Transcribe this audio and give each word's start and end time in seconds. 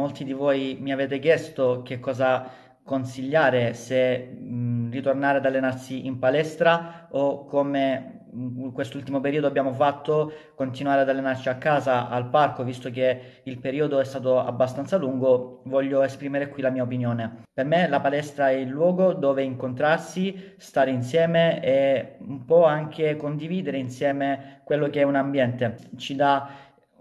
molti 0.00 0.24
di 0.24 0.32
voi 0.32 0.78
mi 0.80 0.92
avete 0.92 1.18
chiesto 1.18 1.82
che 1.84 2.00
cosa 2.00 2.48
consigliare 2.82 3.74
se 3.74 4.18
mh, 4.18 4.90
ritornare 4.90 5.38
ad 5.38 5.46
allenarsi 5.46 6.06
in 6.06 6.18
palestra 6.18 7.08
o 7.10 7.44
come 7.44 8.20
in 8.32 8.72
quest'ultimo 8.72 9.20
periodo 9.20 9.46
abbiamo 9.46 9.72
fatto 9.72 10.32
continuare 10.54 11.00
ad 11.00 11.08
allenarci 11.08 11.48
a 11.48 11.56
casa 11.56 12.08
al 12.08 12.28
parco 12.28 12.62
visto 12.62 12.90
che 12.90 13.40
il 13.42 13.58
periodo 13.58 13.98
è 13.98 14.04
stato 14.04 14.38
abbastanza 14.38 14.96
lungo 14.96 15.62
voglio 15.64 16.02
esprimere 16.02 16.48
qui 16.48 16.62
la 16.62 16.70
mia 16.70 16.82
opinione. 16.82 17.42
Per 17.52 17.66
me 17.66 17.88
la 17.88 18.00
palestra 18.00 18.50
è 18.50 18.54
il 18.54 18.68
luogo 18.68 19.12
dove 19.12 19.42
incontrarsi 19.42 20.54
stare 20.56 20.90
insieme 20.90 21.62
e 21.62 22.16
un 22.20 22.44
po' 22.44 22.64
anche 22.64 23.16
condividere 23.16 23.78
insieme 23.78 24.60
quello 24.64 24.88
che 24.88 25.00
è 25.00 25.04
un 25.04 25.16
ambiente. 25.16 25.76
Ci 25.96 26.14
dà 26.14 26.48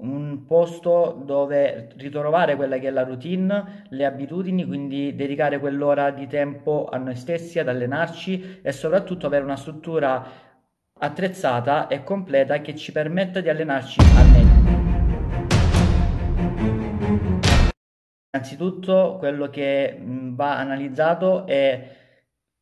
un 0.00 0.44
posto 0.46 1.20
dove 1.24 1.88
ritrovare 1.96 2.56
quella 2.56 2.78
che 2.78 2.88
è 2.88 2.90
la 2.90 3.04
routine, 3.04 3.84
le 3.88 4.04
abitudini, 4.04 4.64
quindi 4.64 5.14
dedicare 5.14 5.58
quell'ora 5.58 6.10
di 6.10 6.26
tempo 6.26 6.88
a 6.90 6.98
noi 6.98 7.16
stessi, 7.16 7.58
ad 7.58 7.68
allenarci 7.68 8.60
e 8.62 8.72
soprattutto 8.72 9.26
avere 9.26 9.44
una 9.44 9.56
struttura 9.56 10.24
attrezzata 11.00 11.86
e 11.86 12.02
completa 12.02 12.60
che 12.60 12.74
ci 12.74 12.92
permetta 12.92 13.40
di 13.40 13.48
allenarci 13.48 14.00
al 14.00 14.28
meglio. 14.30 14.76
Innanzitutto 18.30 19.16
quello 19.18 19.48
che 19.48 19.98
va 20.00 20.58
analizzato 20.58 21.46
è 21.46 21.96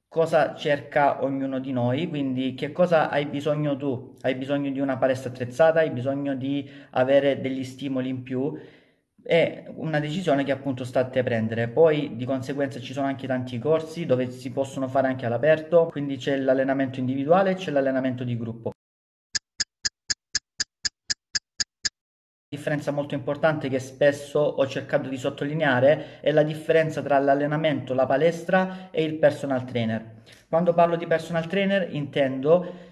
cosa 0.09 0.55
cerca 0.55 1.23
ognuno 1.23 1.59
di 1.61 1.73
noi, 1.73 2.09
quindi 2.09 2.55
che 2.55 2.73
cosa 2.73 3.11
hai 3.11 3.27
bisogno 3.27 3.77
tu? 3.77 4.17
Hai 4.23 4.35
bisogno 4.35 4.71
di 4.71 4.81
una 4.81 4.97
palestra 4.97 5.31
attrezzata, 5.31 5.81
hai 5.81 5.91
bisogno 5.91 6.35
di 6.35 6.69
avere 6.91 7.41
degli 7.41 7.65
stimoli 7.65 8.09
in 8.09 8.23
più 8.23 8.53
è 9.27 9.65
una 9.75 9.99
decisione 9.99 10.45
che 10.45 10.53
appunto 10.53 10.85
state 10.85 11.19
a 11.19 11.23
prendere. 11.25 11.69
Poi 11.69 12.17
di 12.17 12.25
conseguenza 12.25 12.81
ci 12.81 12.93
sono 12.93 13.09
anche 13.09 13.27
tanti 13.27 13.59
corsi 13.59 14.07
dove 14.07 14.31
si 14.31 14.53
possono 14.53 14.89
fare 14.89 15.09
anche 15.09 15.27
all'aperto, 15.27 15.87
quindi 15.87 16.17
c'è 16.17 16.37
l'allenamento 16.37 17.01
individuale 17.01 17.51
e 17.51 17.55
c'è 17.55 17.73
l'allenamento 17.73 18.23
di 18.25 18.37
gruppo. 18.39 18.76
Differenza 22.49 22.93
molto 22.93 23.15
importante 23.15 23.69
che 23.69 23.81
spesso 23.81 24.39
ho 24.39 24.65
cercato 24.69 25.09
di 25.09 25.17
sottolineare 25.17 26.21
è 26.21 26.31
la 26.31 26.45
differenza 26.45 27.03
tra 27.03 27.19
l'allenamento, 27.19 27.93
la 27.93 28.07
palestra 28.07 28.89
e 28.93 29.03
il 29.03 29.19
personal 29.19 29.65
trainer. 29.65 30.23
Quando 30.49 30.73
parlo 30.73 30.95
di 30.95 31.09
personal 31.09 31.49
trainer 31.49 31.89
intendo 31.93 32.85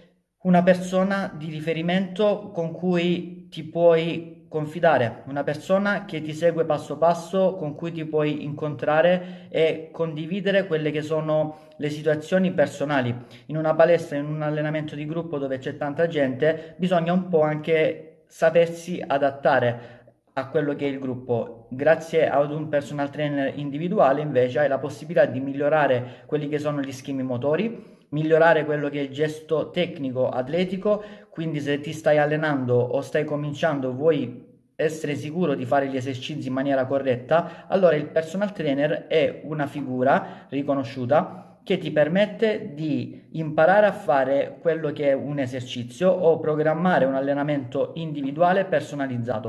una 0.43 0.65
persona 0.65 1.33
di 1.37 1.51
riferimento 1.51 2.51
con 2.53 2.73
cui 2.73 3.47
ti 3.49 3.63
puoi 3.63 4.47
confidare, 4.49 5.23
una 5.27 5.45
persona 5.45 6.05
che 6.05 6.21
ti 6.21 6.33
segue 6.33 6.65
passo 6.65 6.99
passo, 6.99 7.55
con 7.55 7.77
cui 7.77 7.93
ti 7.93 8.05
puoi 8.05 8.43
incontrare 8.43 9.47
e 9.51 9.91
condividere 9.93 10.67
quelle 10.67 10.91
che 10.91 11.03
sono 11.03 11.59
le 11.77 11.91
situazioni 11.91 12.53
personali. 12.53 13.15
In 13.47 13.57
una 13.57 13.75
palestra, 13.75 14.17
in 14.17 14.27
un 14.27 14.43
allenamento 14.43 14.97
di 14.97 15.07
gruppo 15.07 15.39
dove 15.39 15.59
c'è 15.59 15.77
tanta 15.77 16.09
gente, 16.09 16.75
bisogna 16.77 17.13
un 17.13 17.29
po' 17.29 17.43
anche 17.43 18.14
sapersi 18.27 19.03
adattare 19.07 20.03
a 20.35 20.49
quello 20.49 20.75
che 20.75 20.87
è 20.87 20.89
il 20.89 20.99
gruppo. 20.99 21.69
Grazie 21.71 22.29
ad 22.29 22.51
un 22.51 22.69
personal 22.69 23.11
trainer 23.11 23.57
individuale 23.57 24.21
invece 24.21 24.59
hai 24.61 24.69
la 24.69 24.79
possibilità 24.79 25.27
di 25.27 25.41
migliorare 25.41 26.23
quelli 26.27 26.49
che 26.49 26.59
sono 26.59 26.81
gli 26.81 26.93
schemi 26.93 27.23
motori, 27.23 27.99
migliorare 28.09 28.65
quello 28.65 28.89
che 28.89 28.99
è 28.99 29.03
il 29.03 29.11
gesto 29.11 29.71
tecnico 29.71 30.29
atletico, 30.29 31.03
quindi 31.31 31.61
se 31.61 31.81
ti 31.81 31.93
stai 31.93 32.19
allenando 32.19 32.75
o 32.75 33.01
stai 33.01 33.25
cominciando 33.25 33.93
vuoi 33.93 34.53
essere 34.77 35.15
sicuro 35.15 35.55
di 35.55 35.65
fare 35.65 35.87
gli 35.87 35.97
esercizi 35.97 36.49
in 36.49 36.55
maniera 36.55 36.87
corretta, 36.87 37.67
allora 37.69 37.95
il 37.95 38.07
personal 38.07 38.53
trainer 38.53 39.07
è 39.07 39.43
una 39.45 39.67
figura 39.67 40.47
riconosciuta 40.49 41.54
che 41.65 41.79
ti 41.79 41.91
permette 41.91 42.75
di 42.75 43.29
imparare 43.33 43.87
a 43.87 43.93
fare 43.93 44.59
quello 44.61 44.93
che 44.93 45.09
è 45.09 45.13
un 45.15 45.39
esercizio 45.39 46.11
o 46.11 46.39
programmare 46.39 47.07
un 47.07 47.15
allenamento 47.15 47.93
individuale 47.95 48.67
personalizzato. 48.67 49.49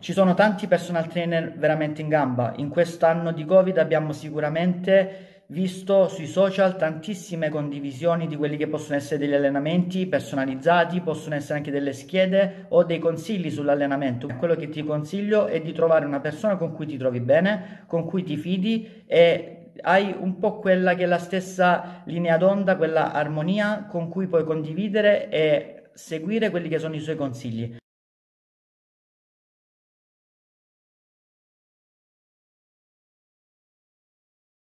Ci 0.00 0.12
sono 0.12 0.34
tanti 0.34 0.66
personal 0.66 1.06
trainer 1.06 1.56
veramente 1.56 2.02
in 2.02 2.08
gamba. 2.08 2.52
In 2.56 2.68
quest'anno 2.68 3.32
di 3.32 3.44
Covid 3.46 3.78
abbiamo 3.78 4.12
sicuramente 4.12 5.33
visto 5.54 6.08
sui 6.08 6.26
social 6.26 6.76
tantissime 6.76 7.48
condivisioni 7.48 8.26
di 8.26 8.34
quelli 8.34 8.56
che 8.56 8.66
possono 8.66 8.96
essere 8.96 9.18
degli 9.18 9.34
allenamenti 9.34 10.04
personalizzati, 10.08 11.00
possono 11.00 11.36
essere 11.36 11.58
anche 11.58 11.70
delle 11.70 11.92
schede 11.92 12.66
o 12.70 12.82
dei 12.82 12.98
consigli 12.98 13.48
sull'allenamento. 13.50 14.26
Quello 14.36 14.56
che 14.56 14.68
ti 14.68 14.82
consiglio 14.82 15.46
è 15.46 15.60
di 15.60 15.72
trovare 15.72 16.06
una 16.06 16.18
persona 16.18 16.56
con 16.56 16.72
cui 16.72 16.86
ti 16.86 16.96
trovi 16.96 17.20
bene, 17.20 17.84
con 17.86 18.04
cui 18.04 18.24
ti 18.24 18.36
fidi 18.36 19.04
e 19.06 19.70
hai 19.82 20.12
un 20.18 20.40
po' 20.40 20.58
quella 20.58 20.96
che 20.96 21.04
è 21.04 21.06
la 21.06 21.18
stessa 21.18 22.02
linea 22.06 22.36
d'onda, 22.36 22.76
quella 22.76 23.12
armonia 23.12 23.86
con 23.88 24.08
cui 24.08 24.26
puoi 24.26 24.42
condividere 24.42 25.28
e 25.28 25.82
seguire 25.94 26.50
quelli 26.50 26.68
che 26.68 26.80
sono 26.80 26.96
i 26.96 27.00
suoi 27.00 27.14
consigli. 27.14 27.76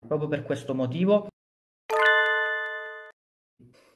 Proprio 0.07 0.27
per 0.27 0.43
questo 0.43 0.73
motivo. 0.73 1.27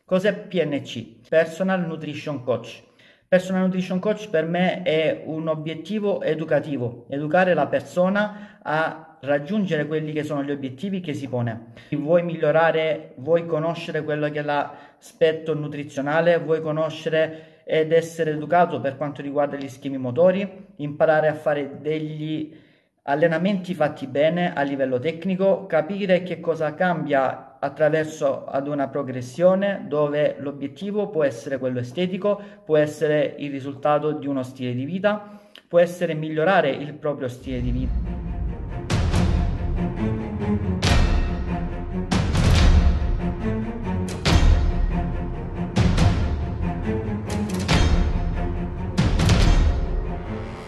Cos'è 0.06 0.36
PNC? 0.36 1.30
Personal 1.30 1.88
Nutrition 1.88 2.44
Coach. 2.44 2.84
Personal 3.28 3.64
Nutrition 3.64 4.00
Coach 4.00 4.30
per 4.30 4.46
me 4.46 4.82
è 4.82 5.24
un 5.26 5.48
obiettivo 5.48 6.22
educativo, 6.22 7.06
educare 7.08 7.54
la 7.54 7.68
persona 7.68 8.60
a 8.62 9.18
raggiungere 9.22 9.88
quelli 9.88 10.12
che 10.12 10.24
sono 10.24 10.44
gli 10.44 10.52
obiettivi 10.52 11.00
che 11.00 11.14
si 11.14 11.30
pone. 11.30 11.74
Vuoi 11.92 12.24
migliorare, 12.24 13.14
vuoi 13.20 13.46
conoscere 13.46 14.04
quello 14.04 14.30
che 14.30 14.40
è 14.40 14.44
l'aspetto 14.44 15.54
nutrizionale, 15.54 16.40
vuoi 16.40 16.62
conoscere 16.62 17.62
ed 17.64 17.94
essere 17.94 18.32
educato 18.32 18.82
per 18.82 18.98
quanto 18.98 19.22
riguarda 19.22 19.56
gli 19.56 19.70
schemi 19.70 19.98
motori, 19.98 20.66
imparare 20.78 21.30
a 21.30 21.36
fare 21.36 21.80
degli 21.80 22.54
allenamenti 23.04 23.74
fatti 23.74 24.06
bene 24.08 24.54
a 24.54 24.62
livello 24.62 25.00
tecnico, 25.00 25.66
capire 25.66 26.24
che 26.24 26.40
cosa 26.40 26.74
cambia 26.76 27.58
attraverso 27.60 28.46
ad 28.46 28.68
una 28.68 28.88
progressione 28.88 29.86
dove 29.88 30.36
l'obiettivo 30.40 31.10
può 31.10 31.24
essere 31.24 31.58
quello 31.58 31.80
estetico, 31.80 32.42
può 32.64 32.78
essere 32.78 33.36
il 33.38 33.52
risultato 33.52 34.12
di 34.12 34.28
uno 34.28 34.44
stile 34.44 34.74
di 34.74 34.86
vita, 34.86 35.40
può 35.68 35.80
essere 35.80 36.14
migliorare 36.14 36.70
il 36.70 36.94
proprio 36.94 37.28
stile 37.28 37.62
di 37.62 37.72
vita. 37.72 38.21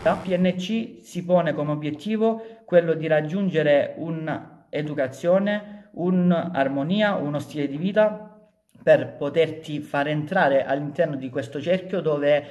La 0.03 0.17
PNC 0.17 0.97
si 1.01 1.23
pone 1.23 1.53
come 1.53 1.71
obiettivo 1.71 2.61
quello 2.65 2.93
di 2.93 3.07
raggiungere 3.07 3.93
un'educazione, 3.95 5.91
un'armonia, 5.91 7.15
uno 7.15 7.39
stile 7.39 7.69
di 7.69 7.77
vita 7.77 8.37
per 8.83 9.15
poterti 9.15 9.79
far 9.79 10.09
entrare 10.09 10.65
all'interno 10.65 11.15
di 11.15 11.29
questo 11.29 11.61
cerchio 11.61 12.01
dove 12.01 12.45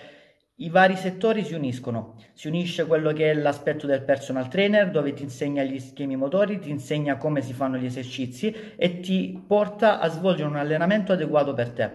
i 0.57 0.71
vari 0.71 0.97
settori 0.97 1.45
si 1.45 1.53
uniscono. 1.53 2.15
Si 2.33 2.49
unisce 2.49 2.87
quello 2.87 3.13
che 3.13 3.31
è 3.31 3.35
l'aspetto 3.35 3.87
del 3.87 4.03
personal 4.03 4.49
trainer 4.49 4.91
dove 4.91 5.13
ti 5.13 5.23
insegna 5.23 5.63
gli 5.63 5.79
schemi 5.79 6.17
motori, 6.17 6.59
ti 6.59 6.71
insegna 6.71 7.19
come 7.19 7.43
si 7.43 7.53
fanno 7.53 7.77
gli 7.77 7.85
esercizi 7.85 8.55
e 8.77 9.01
ti 9.01 9.39
porta 9.47 10.01
a 10.01 10.09
svolgere 10.09 10.49
un 10.49 10.57
allenamento 10.57 11.13
adeguato 11.13 11.53
per 11.53 11.69
te. 11.73 11.91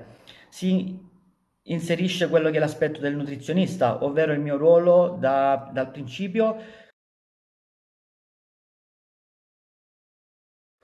Si 0.49 1.06
inserisce 1.67 2.29
quello 2.29 2.49
che 2.49 2.58
è 2.58 2.59
l'aspetto 2.59 2.99
del 2.99 3.16
nutrizionista, 3.16 4.03
ovvero 4.03 4.34
il 4.34 4.40
mio 4.40 4.58
ruolo 4.58 5.17
da, 5.19 5.69
dal 5.73 5.91
principio, 5.91 6.58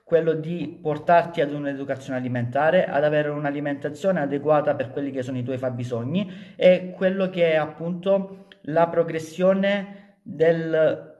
quello 0.02 0.34
di 0.34 0.78
portarti 0.80 1.40
ad 1.40 1.52
un'educazione 1.52 2.18
alimentare, 2.18 2.86
ad 2.86 3.04
avere 3.04 3.30
un'alimentazione 3.30 4.20
adeguata 4.20 4.74
per 4.74 4.90
quelli 4.90 5.10
che 5.10 5.22
sono 5.22 5.38
i 5.38 5.42
tuoi 5.42 5.58
fabbisogni 5.58 6.54
e 6.56 6.92
quello 6.94 7.30
che 7.30 7.52
è 7.52 7.56
appunto 7.56 8.46
la 8.62 8.88
progressione 8.88 10.18
del 10.22 11.12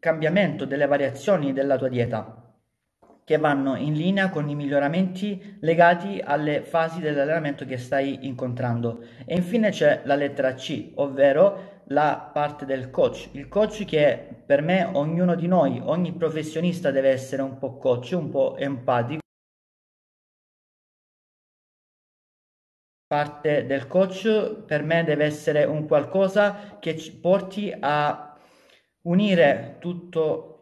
cambiamento, 0.00 0.64
delle 0.64 0.86
variazioni 0.86 1.52
della 1.52 1.76
tua 1.76 1.88
dieta 1.88 2.43
che 3.24 3.38
vanno 3.38 3.76
in 3.76 3.94
linea 3.94 4.28
con 4.28 4.48
i 4.48 4.54
miglioramenti 4.54 5.56
legati 5.60 6.20
alle 6.22 6.62
fasi 6.62 7.00
dell'allenamento 7.00 7.64
che 7.64 7.78
stai 7.78 8.26
incontrando. 8.26 9.02
E 9.24 9.34
infine 9.34 9.70
c'è 9.70 10.02
la 10.04 10.14
lettera 10.14 10.54
C, 10.54 10.92
ovvero 10.96 11.82
la 11.88 12.30
parte 12.32 12.66
del 12.66 12.90
coach. 12.90 13.30
Il 13.32 13.48
coach 13.48 13.84
che 13.84 14.42
per 14.44 14.62
me 14.62 14.88
ognuno 14.92 15.34
di 15.34 15.46
noi, 15.46 15.80
ogni 15.82 16.12
professionista 16.12 16.90
deve 16.90 17.10
essere 17.10 17.42
un 17.42 17.58
po' 17.58 17.78
coach, 17.78 18.12
un 18.14 18.30
po' 18.30 18.56
empatico 18.56 19.22
parte 23.06 23.64
del 23.66 23.86
coach 23.86 24.64
per 24.66 24.82
me 24.82 25.04
deve 25.04 25.24
essere 25.24 25.62
un 25.64 25.86
qualcosa 25.86 26.78
che 26.80 26.98
ci 26.98 27.14
porti 27.16 27.72
a 27.78 28.36
unire 29.02 29.76
tutto 29.78 30.53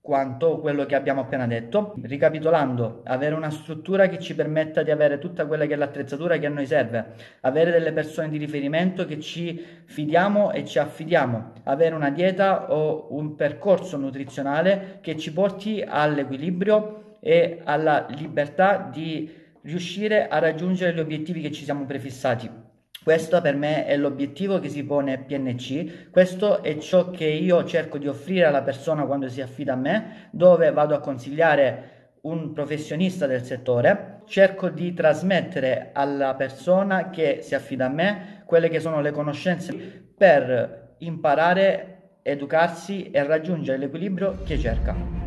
quanto 0.00 0.58
quello 0.58 0.86
che 0.86 0.94
abbiamo 0.94 1.20
appena 1.20 1.46
detto. 1.46 1.94
Ricapitolando, 2.02 3.02
avere 3.04 3.34
una 3.34 3.50
struttura 3.50 4.08
che 4.08 4.18
ci 4.18 4.34
permetta 4.34 4.82
di 4.82 4.90
avere 4.90 5.18
tutta 5.18 5.46
quella 5.46 5.66
che 5.66 5.74
è 5.74 5.76
l'attrezzatura 5.76 6.38
che 6.38 6.46
a 6.46 6.50
noi 6.50 6.66
serve, 6.66 7.12
avere 7.40 7.70
delle 7.70 7.92
persone 7.92 8.28
di 8.28 8.38
riferimento 8.38 9.04
che 9.04 9.20
ci 9.20 9.64
fidiamo 9.84 10.52
e 10.52 10.64
ci 10.64 10.78
affidiamo, 10.78 11.52
avere 11.64 11.94
una 11.94 12.10
dieta 12.10 12.72
o 12.72 13.08
un 13.10 13.36
percorso 13.36 13.96
nutrizionale 13.96 14.98
che 15.00 15.16
ci 15.16 15.32
porti 15.32 15.84
all'equilibrio 15.86 17.16
e 17.20 17.60
alla 17.64 18.06
libertà 18.10 18.88
di 18.90 19.30
riuscire 19.62 20.28
a 20.28 20.38
raggiungere 20.38 20.94
gli 20.94 21.00
obiettivi 21.00 21.42
che 21.42 21.52
ci 21.52 21.64
siamo 21.64 21.84
prefissati. 21.84 22.69
Questo 23.02 23.40
per 23.40 23.56
me 23.56 23.86
è 23.86 23.96
l'obiettivo 23.96 24.58
che 24.58 24.68
si 24.68 24.84
pone 24.84 25.18
PNC, 25.18 26.10
questo 26.10 26.62
è 26.62 26.76
ciò 26.76 27.08
che 27.08 27.24
io 27.24 27.64
cerco 27.64 27.96
di 27.96 28.06
offrire 28.06 28.44
alla 28.44 28.60
persona 28.60 29.06
quando 29.06 29.26
si 29.28 29.40
affida 29.40 29.72
a 29.72 29.76
me, 29.76 30.28
dove 30.32 30.70
vado 30.70 30.94
a 30.94 31.00
consigliare 31.00 32.18
un 32.22 32.52
professionista 32.52 33.26
del 33.26 33.42
settore, 33.42 34.20
cerco 34.26 34.68
di 34.68 34.92
trasmettere 34.92 35.92
alla 35.94 36.34
persona 36.34 37.08
che 37.08 37.38
si 37.40 37.54
affida 37.54 37.86
a 37.86 37.88
me 37.88 38.42
quelle 38.44 38.68
che 38.68 38.80
sono 38.80 39.00
le 39.00 39.12
conoscenze 39.12 39.72
per 40.14 40.96
imparare, 40.98 42.18
educarsi 42.20 43.10
e 43.10 43.22
raggiungere 43.22 43.78
l'equilibrio 43.78 44.42
che 44.44 44.58
cerca. 44.58 45.19